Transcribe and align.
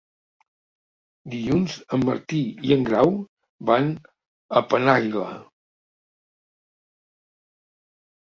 Dilluns 1.33 1.75
en 1.97 2.05
Martí 2.09 2.39
i 2.69 2.73
en 2.75 2.87
Grau 2.87 3.11
van 3.71 3.91
a 4.59 4.63
Penàguila. 4.69 5.27